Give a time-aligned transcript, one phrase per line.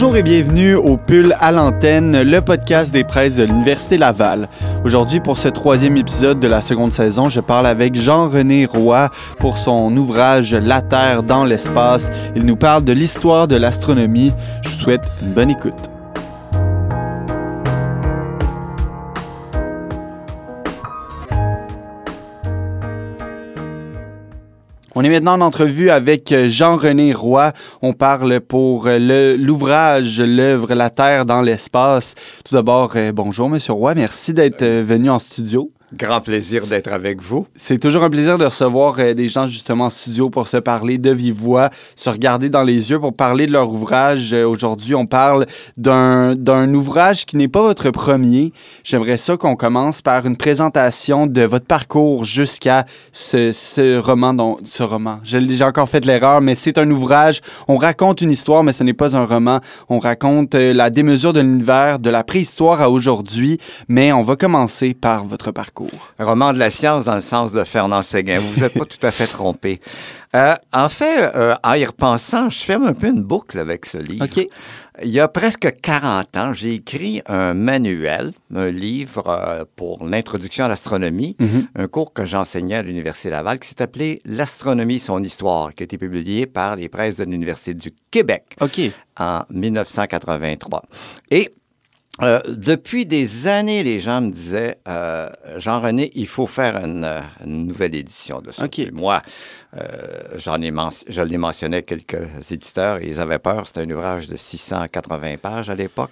[0.00, 4.48] Bonjour et bienvenue au Pull à l'antenne, le podcast des presses de l'Université Laval.
[4.82, 9.58] Aujourd'hui, pour ce troisième épisode de la seconde saison, je parle avec Jean-René Roy pour
[9.58, 12.08] son ouvrage La Terre dans l'espace.
[12.34, 14.32] Il nous parle de l'histoire de l'astronomie.
[14.62, 15.89] Je vous souhaite une bonne écoute.
[25.00, 27.54] On est maintenant en entrevue avec euh, Jean-René Roy.
[27.80, 32.14] On parle pour euh, l'ouvrage, l'œuvre La Terre dans l'espace.
[32.44, 33.94] Tout d'abord, euh, bonjour, Monsieur Roy.
[33.94, 35.72] Merci d'être venu en studio.
[35.92, 37.48] Grand plaisir d'être avec vous.
[37.56, 40.98] C'est toujours un plaisir de recevoir euh, des gens justement en studio pour se parler
[40.98, 44.32] de vive voix, se regarder dans les yeux pour parler de leur ouvrage.
[44.32, 48.52] Euh, aujourd'hui, on parle d'un ouvrage qui n'est pas votre premier.
[48.84, 54.32] J'aimerais ça qu'on commence par une présentation de votre parcours jusqu'à ce, ce, roman.
[54.32, 55.18] Dont, ce roman.
[55.24, 57.40] J'ai encore fait l'erreur, mais c'est un ouvrage.
[57.66, 59.58] On raconte une histoire, mais ce n'est pas un roman.
[59.88, 63.58] On raconte euh, la démesure de l'univers, de la préhistoire à aujourd'hui.
[63.88, 65.79] Mais on va commencer par votre parcours.
[66.18, 68.38] Un roman de la science dans le sens de Fernand Séguin.
[68.38, 69.80] Vous vous êtes pas tout à fait trompé.
[70.34, 73.98] Euh, en fait, euh, en y repensant, je ferme un peu une boucle avec ce
[73.98, 74.26] livre.
[75.02, 80.66] Il y a presque 40 ans, j'ai écrit un manuel, un livre euh, pour l'introduction
[80.66, 81.68] à l'astronomie, mhm.
[81.74, 85.84] un cours que j'enseignais à l'Université Laval qui s'est appelé L'astronomie, son histoire, qui a
[85.84, 88.56] été publié par les presses de l'Université du Québec
[89.16, 90.82] en 1983.
[91.30, 91.50] Et
[92.22, 97.06] euh, depuis des années, les gens me disaient, euh, Jean-René, il faut faire une,
[97.44, 98.66] nouvelle édition de ça.
[98.92, 99.22] Moi,
[99.76, 99.86] euh,
[100.36, 100.72] j'en ai
[101.08, 103.66] je l'ai mentionné quelques éditeurs et ils avaient peur.
[103.66, 106.10] C'était un ouvrage de 680 pages à l'époque.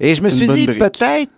[0.00, 1.30] Et je me suis dit, peut-être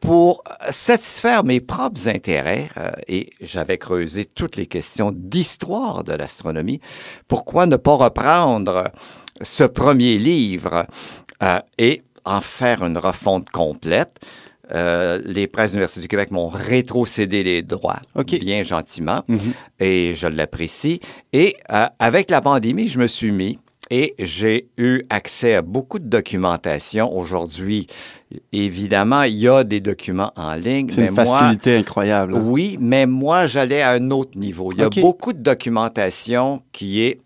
[0.00, 2.68] pour satisfaire mes propres intérêts,
[3.08, 6.80] et j'avais creusé toutes les questions d'histoire de l'astronomie,
[7.26, 8.92] pourquoi ne pas reprendre
[9.42, 10.86] ce premier livre
[11.78, 14.18] et en faire une refonte complète.
[14.74, 18.00] Euh, les presses de l'Université du Québec m'ont rétrocédé les droits,
[18.40, 19.38] bien gentiment, mhm.
[19.80, 21.00] et je l'apprécie.
[21.32, 23.58] Et euh, avec la pandémie, je me suis mis
[23.90, 27.16] et j'ai eu accès à beaucoup de documentation.
[27.16, 27.86] Aujourd'hui,
[28.52, 30.90] évidemment, il y a des documents en ligne.
[30.90, 32.34] C'est une facilité incroyable.
[32.36, 32.42] Hein.
[32.44, 34.70] Oui, mais moi, j'allais à un autre niveau.
[34.74, 37.18] Il y a beaucoup de documentation qui est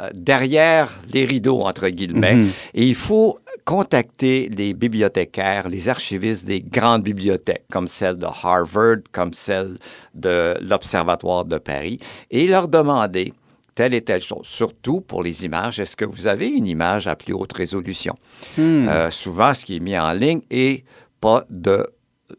[0.00, 2.34] euh, derrière les rideaux, entre guillemets.
[2.34, 2.50] Mhm.
[2.74, 8.98] Et il faut contacter les bibliothécaires, les archivistes des grandes bibliothèques, comme celle de Harvard,
[9.10, 9.76] comme celle
[10.14, 11.98] de l'Observatoire de Paris,
[12.30, 13.34] et leur demander
[13.74, 14.46] telle et telle chose.
[14.46, 18.14] Surtout pour les images, est-ce que vous avez une image à plus haute résolution?
[18.56, 18.88] Hmm.
[18.88, 20.84] Euh, souvent, ce qui est mis en ligne est
[21.20, 21.84] pas de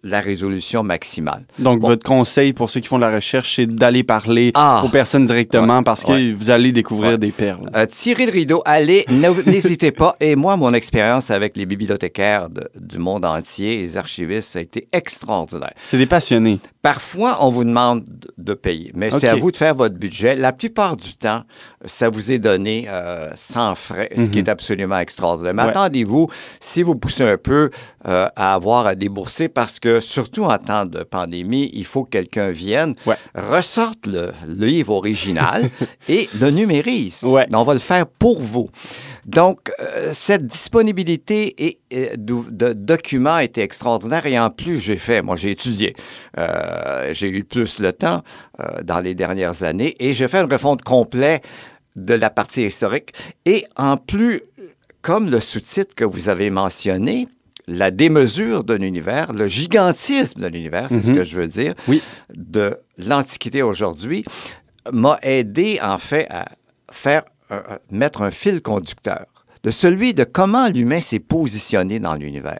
[0.03, 1.45] la résolution maximale.
[1.59, 4.81] Donc, votre conseil pour ceux qui font de la recherche, c'est d'aller parler ah!
[4.83, 7.69] aux personnes directement parce que vous allez découvrir des perles.
[7.75, 9.05] Euh, tirez le rideau, allez,
[9.45, 10.15] n'hésitez pas.
[10.19, 14.87] Et moi, mon expérience avec les bibliothécaires du monde entier, les archivistes, ça a été
[14.91, 15.73] extraordinaire.
[15.85, 16.59] C'est des passionnés.
[16.81, 18.05] Parfois, on vous demande
[18.37, 20.35] de payer, mais c'est à vous de faire votre budget.
[20.35, 21.43] La plupart du temps,
[21.85, 24.45] ça vous est donné euh, sans frais, ce qui mhm.
[24.45, 25.53] est absolument extraordinaire.
[25.53, 27.69] Mais attendez-vous, si vous poussez un peu
[28.07, 32.11] euh, à avoir à débourser parce que, surtout en temps de pandémie, il faut que
[32.11, 32.95] quelqu'un vienne,
[33.35, 35.69] ressorte le, livre original
[36.09, 37.23] et le numérise.
[37.23, 38.69] On va le faire pour vous.
[39.27, 45.35] Donc, euh, cette disponibilité et, de, documents était extraordinaire et en plus, j'ai fait, moi
[45.35, 45.95] j'ai étudié,
[46.37, 48.23] euh, j'ai eu plus le temps
[48.61, 51.43] euh, dans les dernières années et j'ai fait une refonte complète
[51.97, 53.11] de la partie historique
[53.45, 54.43] et en plus,
[55.01, 57.27] comme le sous-titre que vous avez mentionné,
[57.67, 61.17] la démesure de l'univers, le gigantisme de l'univers, c'est ce mhm.
[61.17, 61.73] que je veux dire,
[62.33, 64.23] de l'Antiquité aujourd'hui,
[64.91, 66.45] m'a aidé en fait à
[66.91, 67.23] faire
[67.91, 69.25] mettre un fil conducteur
[69.63, 72.59] de celui de comment l'humain s'est positionné dans l'univers.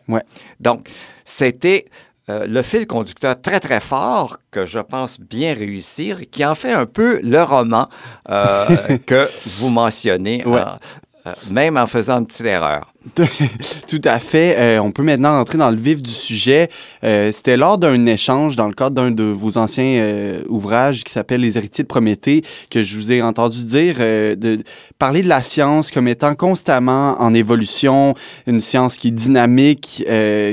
[0.59, 0.89] Donc,
[1.23, 1.85] c'était
[2.29, 6.55] euh, le fil conducteur très, très fort que je pense bien réussir et qui en
[6.55, 7.87] fait un peu le roman
[8.29, 12.93] euh, que vous mentionnez, euh, même en faisant une petite erreur.
[13.87, 14.55] Tout à fait.
[14.57, 16.69] Euh, on peut maintenant entrer dans le vif du sujet.
[17.03, 21.11] Euh, c'était lors d'un échange dans le cadre d'un de vos anciens euh, ouvrages qui
[21.11, 24.59] s'appelle Les héritiers de Prométhée que je vous ai entendu dire de
[24.99, 28.13] parler de la science comme étant constamment en évolution,
[28.45, 30.05] une science qui est dynamique,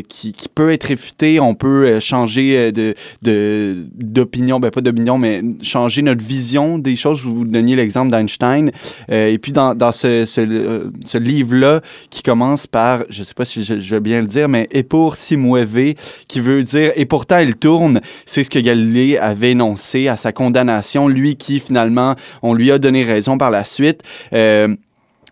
[0.08, 1.40] qui, qui, peut être réfutée.
[1.40, 7.18] On peut changer de d'opinion, ben pas d'opinion, mais changer notre vision des choses.
[7.18, 8.70] Je vous donniez l'exemple d'Einstein.
[9.08, 11.80] et puis dans, dans ce, ce, ce livre-là
[12.10, 15.36] qui commence par, je sais pas si je, vais bien le dire, mais et si
[16.28, 18.00] qui veut dire et pourtant il tourne.
[18.26, 22.78] C'est ce que Galilée avait énoncé à sa condamnation, lui qui finalement, on lui a
[22.78, 24.02] donné raison par la suite.
[24.32, 24.74] Euh,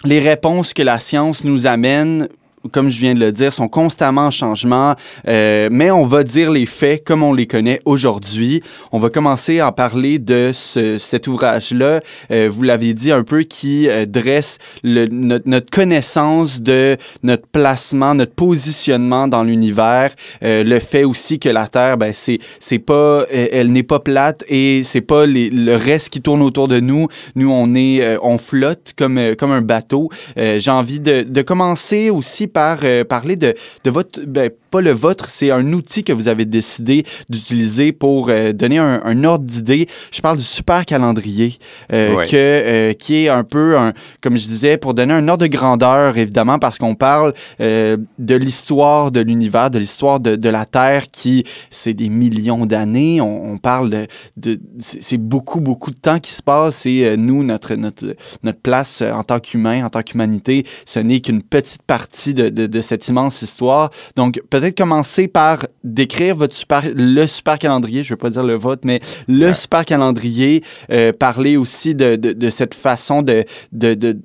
[0.05, 2.29] les réponses que la science nous amène
[2.70, 4.94] comme je viens de le dire, sont constamment en changement,
[5.29, 8.62] euh, mais on va dire les faits comme on les connaît aujourd'hui.
[8.93, 12.00] On va commencer à parler de ce, cet ouvrage-là,
[12.31, 17.47] euh, vous l'avez dit un peu, qui euh, dresse le, notre, notre, connaissance de notre
[17.47, 20.12] placement, notre positionnement dans l'univers,
[20.43, 24.44] euh, le fait aussi que la Terre, ben, c'est, c'est pas, elle n'est pas plate
[24.49, 27.09] et c'est pas les, le reste qui tourne autour de nous.
[27.35, 30.11] Nous, on est, on flotte comme, comme un bateau.
[30.37, 33.54] J'ai envie de, de commencer aussi par euh, parler de,
[33.84, 38.28] de votre, ben, pas le vôtre, c'est un outil que vous avez décidé d'utiliser pour
[38.28, 39.87] euh, donner un, un ordre d'idée.
[40.10, 41.54] Je parle du super calendrier,
[41.93, 45.50] euh, que, qui est un peu, un, comme je disais, pour donner un ordre de
[45.50, 51.06] grandeur, évidemment, parce qu'on parle de l'histoire de l'univers, de l'histoire de, de, la Terre,
[51.10, 53.20] qui, c'est des millions d'années.
[53.20, 54.06] On, on, parle de,
[54.37, 59.02] de c'est beaucoup, beaucoup de temps qui se passe et nous, notre, notre, notre place
[59.02, 63.06] en tant qu'humain, en tant qu'humanité, ce n'est qu'une petite partie de, de, de cette
[63.08, 63.90] immense histoire.
[64.16, 68.42] Donc, peut-être commencer par décrire votre super, le super calendrier, je ne vais pas dire
[68.42, 69.54] le vôtre, mais le ouais.
[69.54, 74.18] super calendrier, euh, parler aussi de, de, cette façon de, de, de,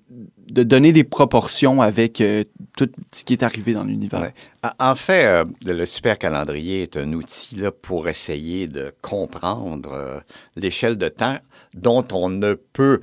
[0.64, 2.44] donner des proportions avec euh,
[2.78, 4.22] tout ce qui est arrivé dans l'univers.
[4.22, 4.34] Ouais.
[4.80, 10.24] En fait, euh, le super calendrier est un outil là, pour essayer de comprendre
[10.56, 11.38] l'échelle de temps
[11.74, 13.02] dont on ne peut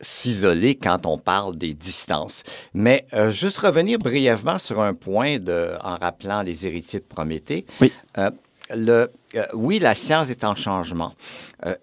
[0.00, 2.42] s'isoler quand on parle des distances.
[2.74, 7.66] Mais euh, juste revenir brièvement sur un point de, en rappelant les héritiers de Prométhée.
[7.80, 7.92] Oui.
[8.18, 8.30] Euh,
[8.74, 11.12] le, euh, oui, la science est en changement.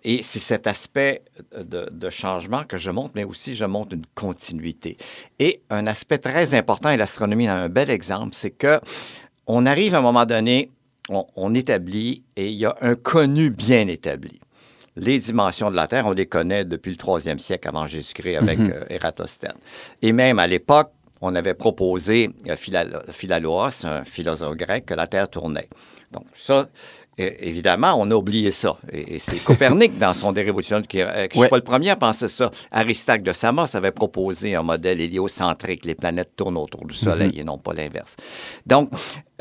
[0.03, 1.23] Et c'est cet aspect
[1.57, 4.97] de, de, changement que je montre, mais aussi je montre une continuité.
[5.39, 8.79] Et un aspect très important, et l'astronomie a un bel exemple, c'est que
[9.47, 10.69] on arrive à un moment donné,
[11.09, 14.39] on, on établit, et il y a un connu bien établi
[14.95, 18.59] les dimensions de la Terre, on les connaît depuis le troisième siècle avant Jésus-Christ avec
[18.59, 18.73] mm -hmm.
[18.73, 19.57] euh, Ératosthène.
[20.01, 20.91] Et même à l'époque,
[21.21, 22.55] on avait proposé euh,
[23.11, 25.69] Philaloas, un philosophe grec, que la Terre tournait.
[26.11, 26.67] Donc ça,
[27.17, 28.77] évidemment, on a oublié ça.
[28.91, 31.29] Et, c'est Copernic, dans son Révolution, qui ne ouais.
[31.31, 32.51] suis pas le premier à penser ça.
[32.71, 35.85] Aristote de Samos avait proposé un modèle héliocentrique.
[35.85, 37.41] Les planètes tournent autour du Soleil mm -hmm.
[37.41, 38.15] et non pas l'inverse.
[38.65, 38.89] Donc,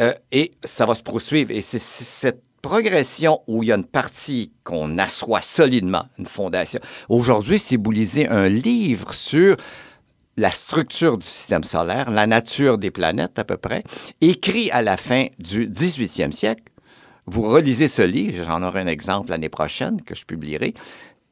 [0.01, 1.51] euh, et ça va se poursuivre.
[1.51, 1.83] Et c'est
[2.23, 6.81] cette progression où il y a une partie qu'on assoit solidement, une fondation.
[7.09, 9.57] Aujourd'hui, si vous lisez un livre sur
[10.37, 13.83] la structure du système solaire, la nature des planètes à peu près,
[14.21, 16.65] écrit à la fin du 18e siècle,
[17.27, 20.75] vous relisez ce livre, j'en aurai un exemple l'année prochaine que je publierai,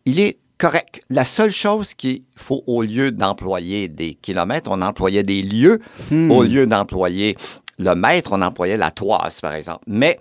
[0.05, 1.03] il est correct.
[1.09, 5.81] La seule chose qu'il faut, au lieu d'employer des kilomètres, on employait des lieux.
[6.11, 6.31] Hmm.
[6.31, 7.37] Au lieu d'employer
[7.79, 9.85] le mètre, on employait la toise, par exemple.
[9.87, 10.19] Mais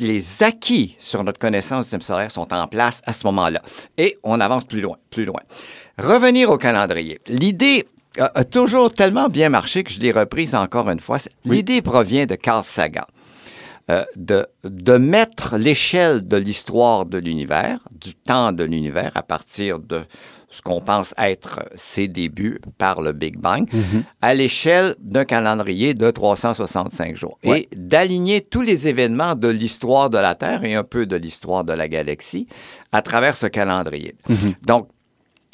[0.00, 3.62] les acquis sur notre connaissance du système solaire sont en place à ce moment-là.
[3.98, 5.40] Et on avance plus loin, plus loin.
[5.98, 7.20] Revenir au calendrier.
[7.28, 7.86] L'idée
[8.18, 11.18] a, a, toujours tellement bien marché que je l'ai reprise encore une fois.
[11.44, 11.82] L'idée oui.
[11.82, 13.06] provient de Carl Sagan.
[13.90, 19.78] Euh, de, de mettre l'échelle de l'histoire de l'univers, du temps de l'univers, à partir
[19.78, 20.00] de
[20.48, 24.02] ce qu'on pense être ses débuts par le Big Bang, mm -hmm.
[24.22, 27.38] à l'échelle d'un calendrier de 365 jours.
[27.44, 27.68] Ouais.
[27.72, 31.62] Et d'aligner tous les événements de l'histoire de la Terre et un peu de l'histoire
[31.64, 32.46] de la galaxie
[32.90, 34.14] à travers ce calendrier.
[34.30, 34.54] Mm -hmm.
[34.66, 34.88] Donc,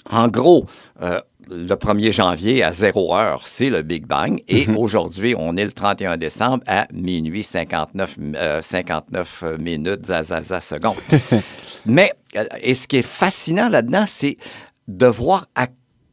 [0.08, 0.66] en gros,
[1.02, 4.42] euh, le 1er janvier à 0 heure, c'est le Big Bang.
[4.48, 4.78] Et mm -hmm.
[4.78, 10.96] aujourd'hui, on est le 31 décembre à minuit 59, euh, 59 minutes, zazaza secondes.
[11.86, 14.36] Mais, euh, et ce qui est fascinant là-dedans, c'est
[14.88, 15.66] de voir à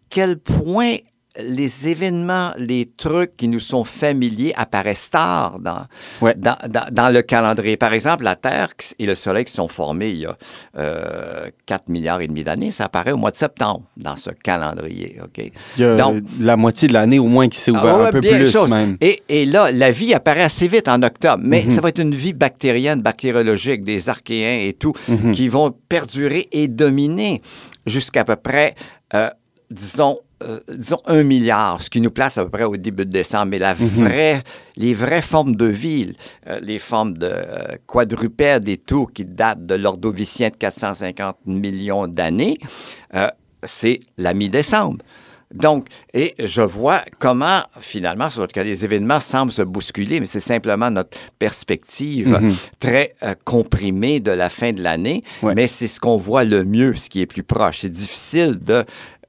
[0.10, 0.96] quel point
[1.44, 5.86] les événements, les trucs qui nous sont familiers apparaissent tard dans,
[6.22, 6.34] ouais.
[6.36, 7.77] dans, dans, dans, le calendrier.
[7.77, 10.38] Par exemple, la Terre et le Soleil qui sont formés il y a
[10.77, 15.20] euh, 4 milliards et demi d'années, ça apparaît au mois de septembre dans ce calendrier.
[15.24, 15.51] Okay?
[15.77, 18.12] Il y a Donc, la moitié de l'année au moins qui s'est ouvert ah, un
[18.12, 18.70] peu plus chose.
[18.72, 18.98] même.
[19.01, 21.75] Et, et, là, la vie apparaît assez vite en octobre, mais mm -hmm.
[21.75, 25.32] ça va être une vie bactérienne, bactériologique, des archéens et tout, mm -hmm.
[25.34, 27.41] qui vont perdurer et dominer
[27.86, 28.75] jusqu'à peu près,
[29.13, 29.29] euh,
[29.72, 33.12] disons, euh, disons, un milliard, ce qui nous place à peu près au début de
[33.12, 33.48] décembre.
[33.48, 34.44] Mais la vraie, mm -hmm.
[34.77, 36.13] les vraies formes de ville,
[36.48, 42.08] euh, les formes de euh, quadrupèdes et tout, qui datent de l'ordovicien de 450 millions
[42.08, 42.58] d'années,
[43.15, 43.27] euh,
[43.63, 45.03] c'est la mi-décembre.
[45.53, 50.41] Donc, et je vois comment, finalement, sur cas, les événements semblent se bousculer, mais c'est
[50.41, 52.56] simplement notre perspective mm -hmm.
[52.79, 55.24] très euh, comprimée de la fin de l'année.
[55.41, 55.56] Ouais.
[55.56, 57.79] Mais c'est ce qu'on voit le mieux, ce qui est plus proche.
[57.82, 58.84] C'est difficile de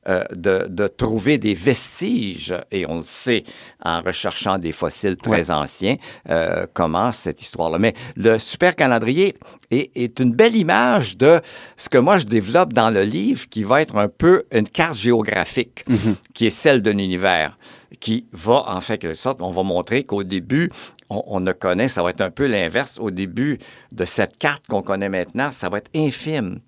[0.09, 3.45] euh, de, trouver des vestiges, et on le sait
[3.85, 5.97] en recherchant des fossiles très anciens,
[6.31, 7.79] euh, comment cette histoire-là.
[7.79, 9.37] Mais le super calendrier
[9.71, 11.41] est, une belle image de
[11.77, 14.97] ce que moi je développe dans le livre, qui va être un peu une carte
[14.97, 16.15] géographique, mm-hmm.
[16.35, 17.59] qui est celle de l'univers
[18.01, 20.71] qui va, en fait, quelque sorte, on va montrer qu'au début,
[21.11, 22.99] on, ne connaît, ça va être un peu l'inverse.
[23.01, 23.59] Au début
[23.93, 26.61] de cette carte qu'on connaît maintenant, ça va être infime.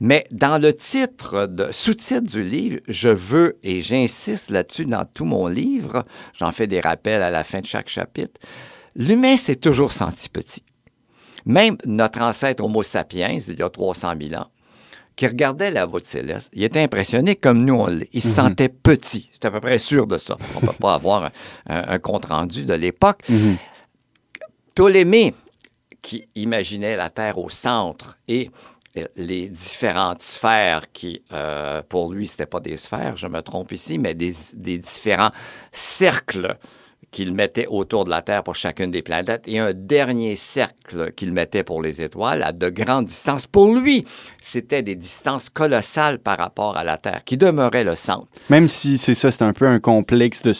[0.00, 5.24] Mais dans le titre, de, sous-titre du livre, je veux, et j'insiste là-dessus dans tout
[5.24, 6.04] mon livre,
[6.38, 8.38] j'en fais des rappels à la fin de chaque chapitre,
[8.94, 10.62] l'humain s'est toujours senti petit.
[11.46, 14.48] Même notre ancêtre Homo sapiens, il y a 300 000 ans,
[15.14, 18.10] qui regardait la voûte céleste, il était impressionné comme nous on l'est.
[18.12, 18.34] Il se mhm.
[18.34, 19.30] sentait petit.
[19.32, 20.36] C'est à peu près sûr de ça.
[20.56, 21.30] On ne peut pas avoir
[21.68, 23.22] un, compte-rendu de l'époque.
[23.28, 23.56] Mhm.
[24.74, 25.34] Ptolémée,
[26.02, 28.50] qui imaginait la Terre au centre et
[29.16, 33.98] les différentes sphères qui, euh, pour lui, ce pas des sphères, je me trompe ici,
[33.98, 35.30] mais des, des différents
[35.72, 36.58] cercles
[37.16, 41.32] qu'il mettait autour de la Terre pour chacune des planètes et un dernier cercle qu'il
[41.32, 43.46] mettait pour les étoiles à de grandes distances.
[43.46, 44.04] Pour lui,
[44.38, 48.26] c'était des distances colossales par rapport à la Terre, qui demeurait le centre.
[48.50, 50.52] Même si c'est ça, c'est un peu un complexe de,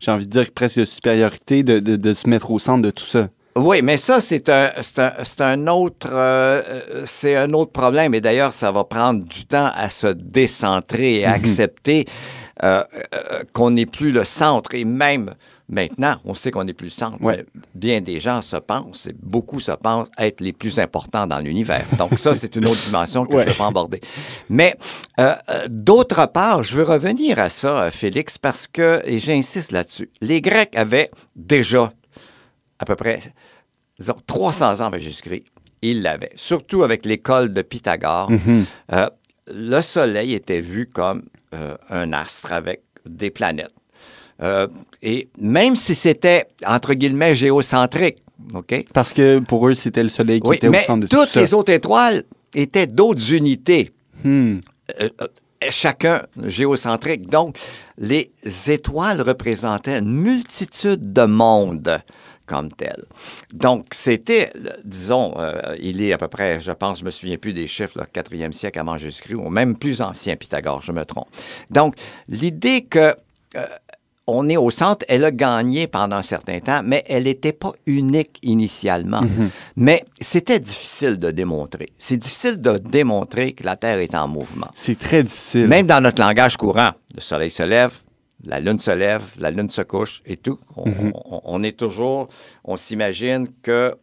[0.00, 3.28] j'ai envie de dire presque de supériorité, de, se mettre au centre de tout ça.
[3.54, 8.14] Oui, mais ça, c'est un, un, un, autre, euh, euh, c'est un autre problème.
[8.14, 11.44] Et d'ailleurs, ça va prendre du temps à se décentrer et à mhm.
[11.44, 12.06] accepter
[12.62, 12.82] euh,
[13.52, 14.74] qu'on n'est plus le centre.
[14.74, 15.34] Et même
[15.68, 17.16] Maintenant, on sait qu'on n'est plus le centre.
[17.74, 21.82] Bien des gens se pensent, et beaucoup se pensent être les plus importants dans l'univers.
[21.98, 24.02] Donc ça, c'est une autre dimension que je ne vais pas aborder.
[24.50, 24.76] Mais
[25.70, 30.76] d'autre part, je veux revenir à ça, Félix, parce que, et j'insiste là-dessus, les Grecs
[30.76, 31.90] avaient déjà
[32.82, 33.20] à peu près
[33.98, 35.44] disons, 300 ans avant Jésus-Christ.
[35.80, 38.30] Ils l'avaient, surtout avec l'école de Pythagore.
[38.30, 38.64] Mm-hmm.
[38.92, 39.08] Euh,
[39.48, 41.22] le Soleil était vu comme
[41.90, 43.74] un astre avec des planètes.
[44.42, 44.66] Euh,
[45.02, 48.18] et même si c'était, entre guillemets, géocentrique,
[48.54, 48.84] OK?
[48.92, 51.26] Parce que pour eux, c'était le Soleil qui était au centre de tout ça.
[51.26, 52.24] toutes les autres étoiles
[52.54, 53.90] étaient d'autres unités.
[54.24, 54.56] Hmm.
[55.00, 55.28] Euh, euh,
[55.70, 57.28] chacun géocentrique.
[57.28, 57.56] Donc,
[57.98, 58.32] les
[58.66, 61.98] étoiles représentaient une multitude de mondes
[62.52, 63.04] comme tels.
[63.52, 64.52] Donc, c'était,
[64.84, 65.34] disons,
[65.80, 68.52] il est à peu près, je pense, je me souviens plus des chiffres, le 4e
[68.52, 71.28] siècle avant Jésus-Christ, ou même plus ancien, Pythagore, je me trompe.
[71.70, 71.94] Donc,
[72.28, 73.14] l'idée que
[74.28, 77.72] on est au centre, elle a gagné pendant un certain temps, mais elle n'était pas
[77.86, 79.22] unique initialement.
[79.22, 79.50] Mhm.
[79.76, 81.88] Mais c'était difficile de démontrer.
[81.98, 84.68] C'est difficile de démontrer que la Terre est en mouvement.
[84.74, 85.66] C'est très difficile.
[85.66, 87.92] Même dans notre langage courant, le Soleil se lève,
[88.44, 90.58] la Lune se lève, la Lune se couche et tout.
[90.76, 91.64] on mhm.
[91.64, 92.28] est toujours,
[92.64, 93.96] on s'imagine que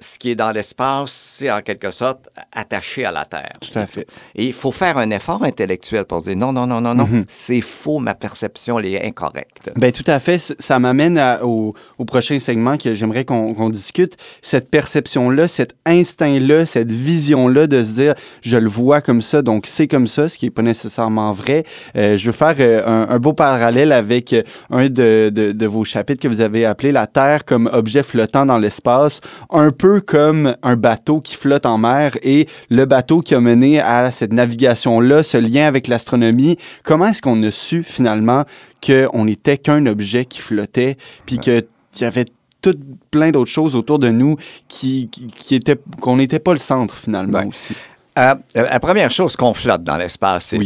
[0.00, 3.52] ce qui est dans l'espace, c'est en quelque sorte attaché à la Terre.
[3.60, 4.06] Tout à fait.
[4.34, 7.24] Et il faut faire un effort intellectuel pour dire non, non, non, non, non, mhm.
[7.28, 9.70] c'est faux, ma perception elle est incorrecte.
[9.76, 10.38] Bien, tout à fait.
[10.58, 11.74] Ça m'amène au,
[12.06, 14.16] prochain segment que j'aimerais qu'on discute.
[14.42, 19.66] Cette perception-là, cet instinct-là, cette vision-là de se dire je le vois comme ça, donc
[19.66, 21.64] c'est comme ça, ce qui n'est pas nécessairement vrai.
[21.96, 25.84] Euh, je veux faire euh, un, beau parallèle avec euh, un de, de, de vos
[25.84, 29.20] chapitres que vous avez appelé La Terre comme objet flottant dans l'espace.
[29.50, 33.80] Un peu comme un bateau qui flotte en mer et le bateau qui a mené
[33.80, 36.56] à cette navigation-là, ce lien avec l'astronomie.
[36.84, 38.44] Comment est-ce qu'on a su finalement
[38.84, 41.64] qu'on n'était qu'un objet qui flottait, puis qu'il
[42.00, 42.26] y avait
[42.60, 42.76] tout
[43.10, 44.36] plein d'autres choses autour de nous
[44.68, 47.74] qui, qui, étaient qu'on n'était pas le centre finalement aussi?
[48.18, 50.58] Euh, la première chose qu'on flotte dans l'espace, c'est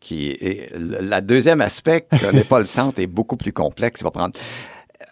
[0.00, 4.00] qui est, la deuxième aspect qu'on n'est pas le centre est beaucoup plus complexe.
[4.00, 4.34] Il va prendre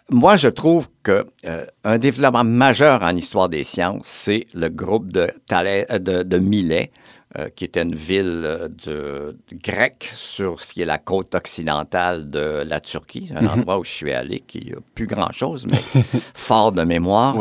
[0.09, 5.11] moi, je trouve que euh, un développement majeur en histoire des sciences, c'est le groupe
[5.11, 6.91] de, euh, de, de Milet,
[7.37, 12.63] euh, qui était une ville de, grecque sur ce qui est la côte occidentale de
[12.67, 13.49] la Turquie, un mhm.
[13.49, 16.01] endroit où je suis allé, qui n'a plus grand-chose, mais
[16.33, 17.37] fort de mémoire.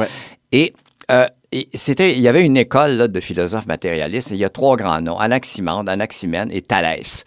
[0.52, 0.72] Et
[1.74, 4.30] c'était, il y avait une école de philosophes matérialistes.
[4.30, 7.24] Et il y a trois grands noms Anaximandre, Anaximène et Thalès.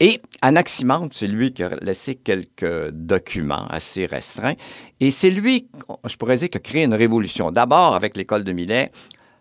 [0.00, 4.54] Et Anaximandre, c'est lui qui a laissé quelques documents assez restreints.
[5.00, 5.68] Et c'est lui,
[6.04, 7.52] je pourrais dire, qui a créé une révolution.
[7.52, 8.90] D'abord, avec l'école de Millet,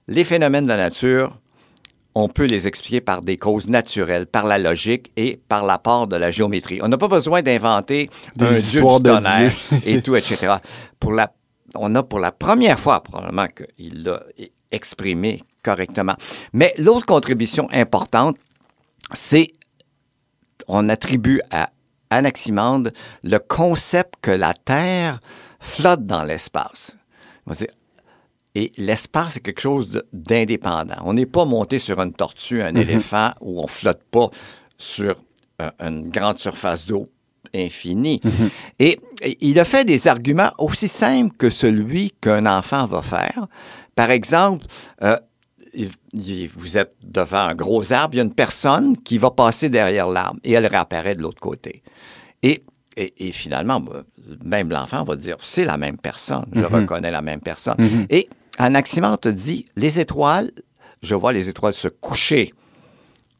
[0.07, 1.37] les phénomènes de la nature,
[2.13, 6.17] on peut les expliquer par des causes naturelles, par la logique et par l'apport de
[6.17, 6.79] la géométrie.
[6.83, 9.53] On n'a pas besoin d'inventer un dieu du tonnerre
[9.85, 10.55] et tout, etc.
[10.99, 11.33] Pour la,
[11.75, 14.23] on a pour la première fois probablement qu'il l'a
[14.71, 16.15] exprimé correctement.
[16.53, 18.37] Mais l'autre contribution importante,
[19.13, 19.51] c'est
[20.67, 21.69] on attribue à
[22.09, 22.91] Anaximandre
[23.23, 25.19] le concept que la Terre
[25.59, 26.95] flotte dans l'espace.
[28.53, 30.95] Et l'espace, c'est quelque chose d'indépendant.
[31.05, 32.77] On n'est pas monté sur une tortue, un mhm.
[32.77, 34.29] éléphant, où on flotte pas
[34.77, 35.15] sur
[35.79, 37.07] une grande surface d'eau
[37.55, 38.19] infinie.
[38.23, 38.49] Mhm.
[38.79, 38.99] Et,
[39.39, 43.45] il a fait des arguments aussi simples que celui qu'un enfant va faire.
[43.93, 44.65] Par exemple,
[46.55, 50.09] vous êtes devant un gros arbre, il y a une personne qui va passer derrière
[50.09, 51.83] l'arbre et elle réapparaît de l'autre côté.
[52.43, 52.63] Et,
[52.97, 53.83] et, finalement,
[54.43, 56.65] même l'enfant va dire, c'est la même personne, je mhm.
[56.65, 57.77] reconnais la même personne.
[57.77, 58.07] Mhm.
[58.09, 60.51] Et Anaximandre te dit, les étoiles,
[61.01, 62.53] je vois les étoiles se coucher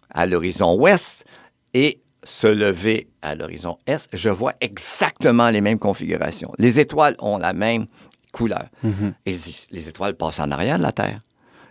[0.10, 1.26] à l'horizon ouest
[1.74, 6.52] et se lever à l'horizon est, je vois exactement les mêmes configurations.
[6.58, 7.88] Les étoiles ont la même
[8.32, 8.66] couleur.
[8.84, 9.14] Mhm.
[9.26, 9.36] Et
[9.72, 11.22] les étoiles passent en arrière de la Terre.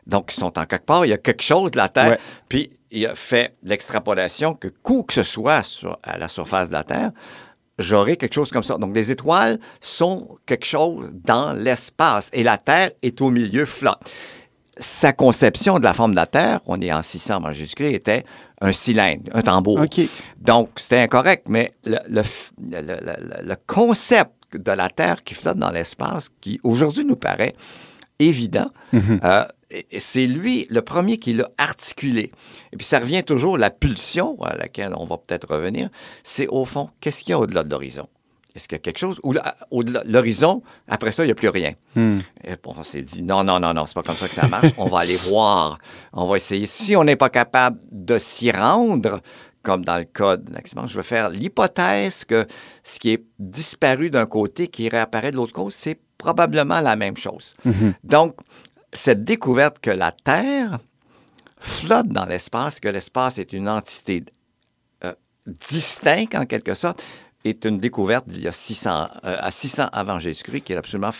[0.07, 2.71] Donc, ils sont en quelque part, il y a quelque chose de la Terre, puis
[2.91, 6.85] il a fait l'extrapolation que, coup que ce soit sur, à la surface de la
[6.85, 7.13] Terre,
[7.79, 8.77] j'aurai quelque chose comme ça.
[8.77, 14.01] Donc, les étoiles sont quelque chose dans l'espace et la Terre est au milieu flotte.
[14.77, 18.25] Sa conception de la forme de la Terre, on est en 600 avant Jésus-Christ, était
[18.61, 19.81] un cylindre, un tambour.
[20.39, 26.59] Donc, c'était incorrect, mais le, le, concept de la Terre qui flotte dans l'espace, qui
[26.63, 27.55] aujourd'hui nous paraît
[28.19, 29.21] évident, mm-hmm.
[29.25, 29.45] euh,
[29.99, 32.33] c'est lui le premier qui l'a articulé.
[32.73, 35.89] Et puis ça revient toujours, la pulsion à laquelle on va peut-être revenir,
[36.25, 38.09] c'est au fond, qu'est-ce qu'il y a au-delà de l'horizon?
[38.55, 39.21] Est-ce qu'il y a quelque chose?
[39.23, 39.35] Ou
[39.71, 41.73] au-delà de l'horizon, après ça, il n'y a plus rien.
[41.95, 42.19] Hmm.
[42.45, 44.73] Et on s'est dit, non, non, non, non, c'est pas comme ça que ça marche.
[44.77, 45.79] on va aller voir.
[46.13, 46.67] On va essayer.
[46.67, 49.21] Si on n'est pas capable de s'y rendre,
[49.63, 52.47] comme dans le cas de l'accident, je vais faire l'hypothèse que
[52.83, 57.17] ce qui est disparu d'un côté, qui réapparaît de l'autre côté, c'est probablement la même
[57.17, 57.55] chose.
[57.67, 57.93] Mm-hmm.
[58.05, 58.37] Donc,
[58.93, 60.79] cette découverte que la Terre
[61.59, 64.25] flotte dans l'espace, que l'espace est une entité
[65.05, 65.13] euh,
[65.47, 67.03] distincte en quelque sorte,
[67.45, 71.13] est une découverte d'il y a 600, euh, à 600 avant Jésus-Christ qui est absolument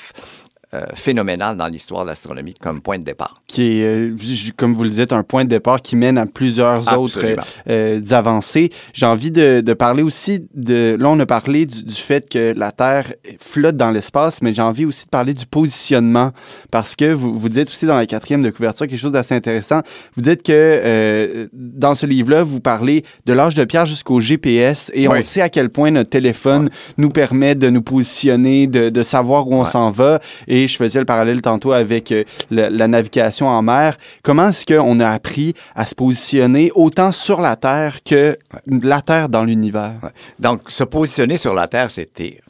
[0.73, 3.41] euh, phénoménal dans l'histoire de l'astronomie comme point de départ.
[3.49, 4.17] Qui est, euh,
[4.57, 7.25] comme vous le dites, un point de départ qui mène à plusieurs autres
[7.69, 8.71] euh, avancées.
[8.93, 10.97] J'ai envie de, de, parler aussi de...
[10.97, 14.63] Là, on a parlé du, du fait que la Terre flotte dans l'espace, mais j'ai
[14.63, 16.31] envie aussi de parler du positionnement
[16.71, 19.81] parce que vous, vous dites aussi dans la quatrième de couverture quelque chose d'assez intéressant.
[20.15, 25.09] Vous dites que dans ce livre-là, vous parlez de l'âge de pierre jusqu'au GPS et
[25.09, 29.49] on sait à quel point notre téléphone nous permet de nous positionner, de, de savoir
[29.49, 30.21] où on s'en va.
[30.47, 33.97] Et je faisais le parallèle tantôt avec euh, la, navigation en mer.
[34.23, 39.29] Comment est-ce qu'on a appris à se positionner autant sur la Terre que la Terre
[39.29, 40.01] dans l'univers?
[40.39, 42.41] Donc, se positionner sur la Terre, c'était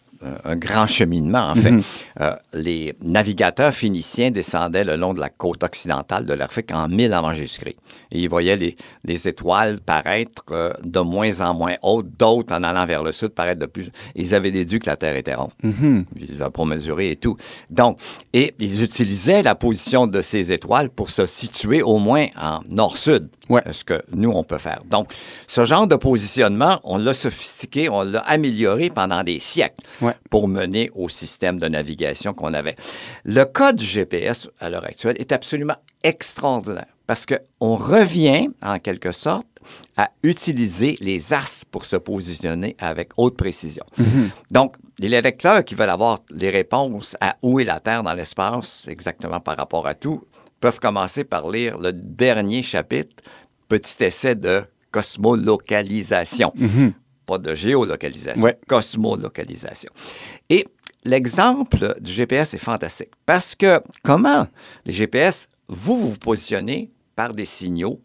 [0.44, 1.70] un grand cheminement, en fait.
[1.70, 1.82] Mhm.
[2.20, 7.12] Euh, les navigateurs phéniciens descendaient le long de la côte occidentale de l'Afrique en 1000
[7.12, 7.76] avant Jésus-Christ.
[8.10, 12.62] Et ils voyaient les, les étoiles paraître euh, de moins en moins hautes, d'autres en
[12.62, 13.90] allant vers le sud paraître de plus.
[14.14, 15.52] Ils avaient déduit que la Terre était ronde.
[15.62, 17.36] Mm Ils avaient pour mesurer et tout.
[17.70, 17.98] Donc,
[18.32, 23.28] et ils utilisaient la position de ces étoiles pour se situer au moins en nord-sud.
[23.48, 23.62] Ouais.
[23.72, 24.80] Ce que nous, on peut faire.
[24.88, 25.12] Donc,
[25.46, 29.84] ce genre de positionnement, on l'a sophistiqué, on l'a amélioré pendant des siècles
[30.30, 32.76] pour mener au système de navigation qu'on avait.
[33.24, 39.10] Le code du GPS, à l'heure actuelle, est absolument extraordinaire parce qu'on revient, en quelque
[39.10, 39.46] sorte,
[39.96, 43.84] à utiliser les as pour se positionner avec haute précision.
[43.98, 44.28] Mm-hmm.
[44.52, 48.86] Donc, les lecteurs qui veulent avoir les réponses à où est la Terre dans l'espace,
[48.88, 50.22] exactement par rapport à tout,
[50.60, 53.16] peuvent commencer par lire le dernier chapitre,
[53.68, 56.52] petit essai de cosmolocalisation.
[56.56, 56.92] Mm-hmm
[57.30, 59.90] pas de géolocalisation, cosmolocalisation.
[60.48, 60.66] Et
[61.04, 64.46] l'exemple du GPS est fantastique parce que comment
[64.84, 68.00] les GPS, vous vous positionnez par des signaux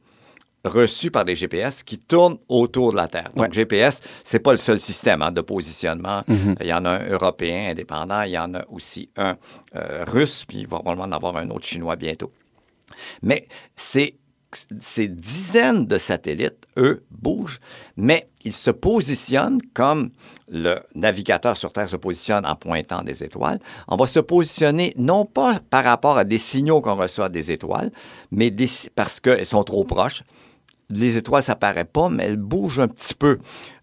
[0.63, 3.29] reçus par des GPS qui tournent autour de la Terre.
[3.35, 6.23] Donc, GPS, c'est pas le seul système hein, de positionnement.
[6.27, 6.55] Mm-hmm.
[6.61, 9.37] Il y en a un européen indépendant, il y en a aussi un
[9.75, 12.31] euh, russe, puis il va probablement en avoir un autre chinois bientôt.
[13.21, 14.15] Mais c'est
[14.79, 17.59] ces dizaines de satellites, eux, bougent,
[17.97, 20.11] mais ils se positionnent comme
[20.49, 23.59] le navigateur sur Terre se positionne en pointant des étoiles.
[23.87, 27.91] On va se positionner non pas par rapport à des signaux qu'on reçoit des étoiles,
[28.31, 28.53] mais
[28.93, 30.23] parce qu'elles sont trop proches.
[30.89, 33.39] Les étoiles, ça paraît pas, mais elles bougent un petit peu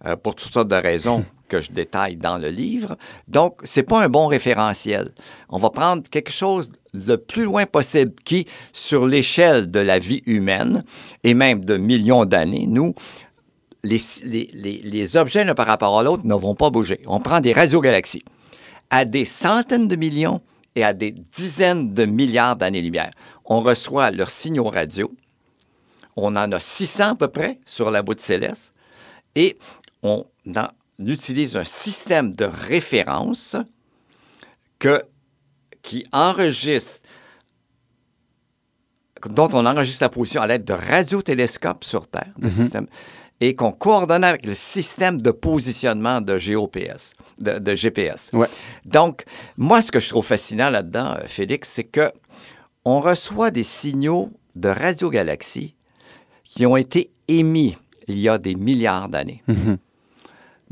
[0.07, 2.97] euh, pour toutes sortes de raisons que je détaille dans le livre.
[3.29, 5.13] Donc, c'est pas un bon référentiel.
[5.51, 10.23] On va prendre quelque chose le plus loin possible qui, sur l'échelle de la vie
[10.25, 10.83] humaine
[11.25, 12.95] et même de millions d'années, nous,
[13.85, 17.01] les, objets l'un par rapport à l'autre ne vont pas bouger.
[17.07, 18.25] On prend des radiogalaxies
[18.89, 20.41] à des centaines de millions
[20.75, 23.11] et à des dizaines de milliards d'années-lumière.
[23.45, 25.13] On reçoit leurs signaux radio.
[26.17, 28.73] On en a 600 à peu près sur la bout de céleste.
[29.35, 29.59] Et
[30.03, 30.25] on,
[30.99, 33.57] utilise un système de référence
[34.79, 35.03] que,
[35.83, 37.01] qui enregistre,
[39.29, 42.51] dont on enregistre la position à l'aide de radiotélescopes sur Terre, mhm.
[42.51, 42.87] système,
[43.41, 48.31] et qu'on coordonnait avec le système de positionnement de GOPS, de, GPS.
[48.85, 49.25] Donc,
[49.57, 52.11] moi, ce que je trouve fascinant là-dedans, euh, Félix, c'est que
[52.85, 55.75] on reçoit des signaux de radiogalaxies
[56.45, 57.77] qui ont été émis
[58.09, 59.43] il y a des milliards d'années.
[59.47, 59.79] Mhm.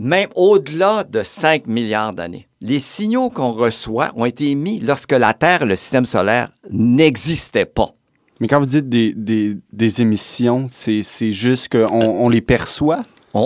[0.02, 2.48] Même au-delà de 5 milliards d'années.
[2.62, 7.94] Les signaux qu'on reçoit ont été émis lorsque la Terre le système solaire n'existaient pas.
[8.40, 13.02] Mais quand vous dites des, des, émissions, c'est juste qu'on on les perçoit?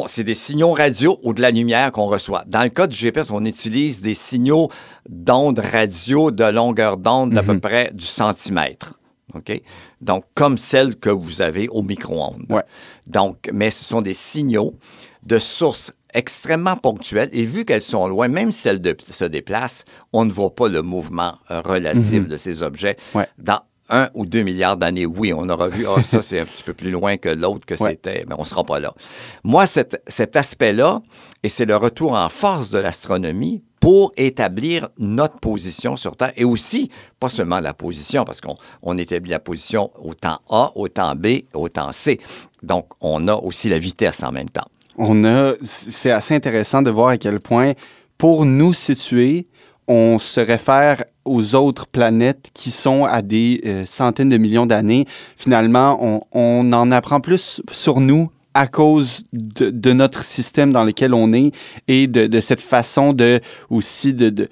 [0.07, 2.45] C'est des signaux radio ou de la lumière qu'on reçoit.
[2.47, 4.71] Dans le cas du GPS, on utilise des signaux
[5.09, 7.61] d'ondes radio de longueur d'onde d'à peu mhm.
[7.61, 9.01] près du centimètre.
[9.35, 9.61] OK?
[10.01, 12.47] Donc, comme celle que vous avez au micro-ondes.
[13.09, 14.75] Donc, mais ce sont des signaux
[15.25, 20.25] de sources extrêmement ponctuelles et vu qu'elles sont loin, même si elles se déplacent, on
[20.25, 22.29] ne voit pas le mouvement euh, relatif mhm.
[22.29, 22.97] de ces objets
[23.39, 26.63] dans un ou deux milliards d'années, oui, on aura vu, ah, ça, c'est un petit
[26.63, 28.95] peu plus loin que l'autre que c'était, mais on ne sera pas là.
[29.43, 31.03] Moi, cet, cet aspect-là,
[31.43, 36.45] et c'est le retour en force de l'astronomie pour établir notre position sur Terre, et
[36.45, 40.89] aussi, pas seulement la position, parce qu'on on établit la position au temps A, au
[40.89, 42.19] temps B, au temps C.
[42.63, 44.67] Donc, on a aussi la vitesse en même temps.
[44.97, 47.73] On a, c'est assez intéressant de voir à quel point,
[48.19, 49.47] pour nous situer,
[49.87, 55.07] on se réfère aux autres planètes qui sont à des euh, centaines de millions d'années.
[55.37, 61.33] Finalement, on, en apprend plus sur nous à cause de, notre système dans lequel on
[61.33, 61.51] est
[61.89, 64.49] et de, cette façon de aussi de,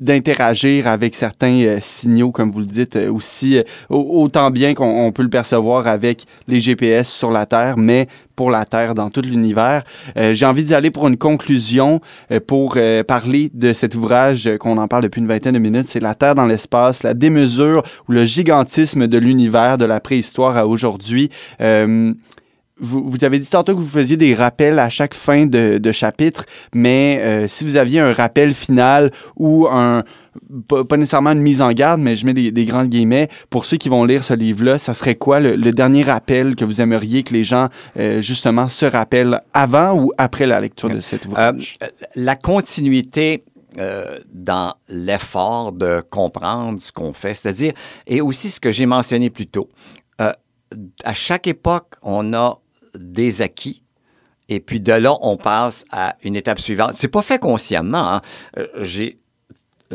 [0.00, 5.22] d'interagir avec certains euh, signaux, comme vous le dites, euh, aussi autant bien qu'on peut
[5.22, 9.82] le percevoir avec les GPS sur la Terre, mais pour la Terre dans tout l'univers.
[10.16, 14.48] Euh, j'ai envie d'y aller pour une conclusion, euh, pour euh, parler de cet ouvrage
[14.60, 15.88] qu'on en parle depuis une vingtaine de minutes.
[15.88, 20.56] C'est La Terre dans l'espace, la démesure ou le gigantisme de l'univers de la préhistoire
[20.56, 21.30] à aujourd'hui.
[22.80, 25.92] Vous, vous, avez dit tantôt que vous faisiez des rappels à chaque fin de, de
[25.92, 30.04] chapitre, mais si vous aviez un rappel final ou un,
[30.68, 33.28] pas, nécessairement une mise en garde, mais je mets des, grandes guillemets.
[33.50, 36.80] Pour ceux qui vont lire ce livre-là, ça serait quoi le, dernier rappel que vous
[36.80, 41.26] aimeriez que les gens, euh, justement, se rappellent avant ou après la lecture de cet
[41.26, 41.78] ouvrage?
[41.82, 43.44] Euh, la continuité
[43.78, 47.72] euh, dans l'effort de comprendre ce qu'on fait, c'est-à-dire,
[48.06, 49.68] et aussi ce que j'ai mentionné plus tôt.
[50.18, 52.58] à chaque époque, on a
[52.94, 53.82] des acquis,
[54.48, 56.92] et puis de là, on passe à une étape suivante.
[56.94, 58.14] C'est pas fait consciemment.
[58.14, 58.22] Hein.
[58.80, 59.18] J'ai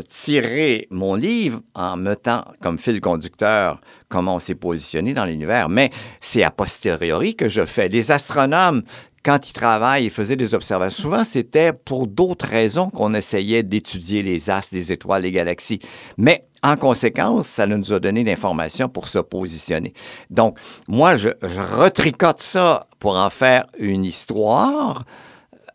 [0.02, 5.90] tirer mon livre en mettant comme fil conducteur comment on s'est positionné dans l'univers, mais
[6.20, 7.88] c'est a posteriori que je fais.
[7.88, 8.82] Les astronomes,
[9.24, 11.02] quand ils travaillent, ils faisaient des observations.
[11.02, 15.80] Souvent, c'était pour d'autres raisons qu'on essayait d'étudier les astres, les étoiles, les galaxies.
[16.18, 19.94] Mais en conséquence, ça nous a donné l'information pour se positionner.
[20.30, 20.58] Donc,
[20.88, 25.04] moi, je, je retricote ça pour en faire une histoire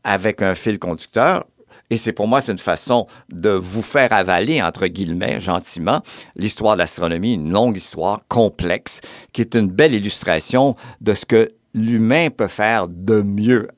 [0.03, 1.45] avec un fil conducteur
[1.89, 6.01] et c'est pour moi, c'est une façon de vous faire avaler, entre guillemets, gentiment,
[6.35, 9.01] l'histoire de l'astronomie, une longue histoire complexe,
[9.33, 13.69] qui est une belle illustration de ce que l'humain peut faire de mieux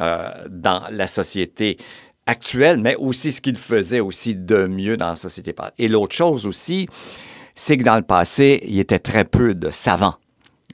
[0.00, 1.78] euh, dans la société
[2.26, 5.54] actuelle, mais aussi ce qu'il faisait aussi de mieux dans la société.
[5.78, 6.88] Et l'autre chose aussi,
[7.54, 10.16] c'est que dans le passé, il y était très peu de savants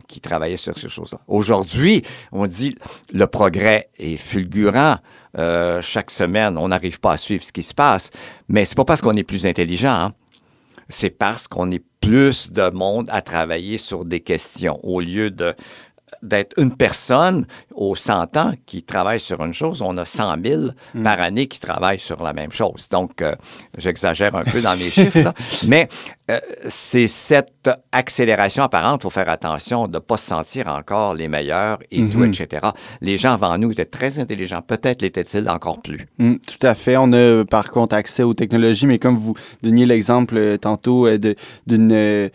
[0.09, 1.21] qui travaillaient sur ces choses-là.
[1.29, 2.03] Aujourd'hui,
[2.33, 2.77] on dit
[3.13, 4.97] le progrès est fulgurant.
[5.39, 8.11] Euh, chaque semaine, on n'arrive pas à suivre ce qui se passe.
[8.49, 9.93] Mais c'est pas parce qu'on est plus intelligent.
[9.93, 10.13] Hein.
[10.89, 15.55] C'est parce qu'on est plus de monde à travailler sur des questions au lieu de
[16.23, 20.62] d'être une personne aux 100 ans qui travaille sur une chose, on a 100 000
[20.94, 21.03] hmm.
[21.03, 22.88] par année qui travaillent sur la même chose.
[22.90, 23.35] Donc, euh,
[23.79, 25.33] j'exagère un peu dans mes chiffres,
[25.66, 25.88] mais
[26.31, 29.01] euh, c'est cette accélération apparente.
[29.01, 32.33] Il faut faire attention de ne pas se sentir encore les meilleurs et tout, mhm.
[32.33, 32.68] etc.
[33.01, 34.62] Les gens avant nous étaient très intelligents.
[34.62, 36.07] Peut-être l'étaient-ils encore plus.
[36.18, 36.96] Hmm, tout à fait.
[36.96, 41.09] On a par contre accès aux technologies, mais comme vous donniez l'exemple euh, tantôt
[41.66, 42.31] d'une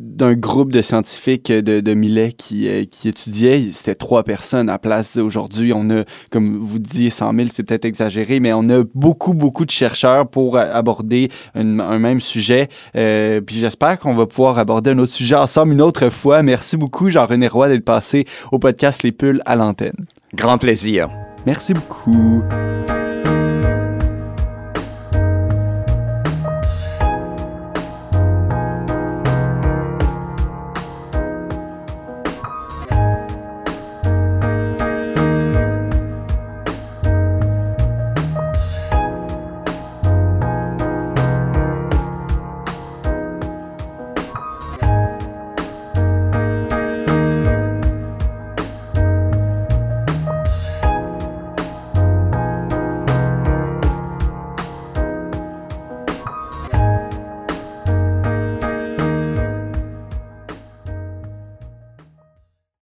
[0.00, 3.68] d'un groupe de scientifiques de, de Millet qui, euh, qui étudiait.
[3.72, 5.16] C'était trois personnes à place.
[5.16, 9.34] Aujourd'hui, on a, comme vous disiez, 100 000, c'est peut-être exagéré, mais on a beaucoup,
[9.34, 12.68] beaucoup de chercheurs pour aborder un, même sujet.
[12.96, 16.42] Euh, puis j'espère qu'on va pouvoir aborder un autre sujet ensemble une autre fois.
[16.42, 20.06] Merci beaucoup, Jean-René Roy, d'être passé au podcast Les Pulls à l'antenne.
[20.34, 21.10] Grand plaisir.
[21.46, 22.42] Merci beaucoup.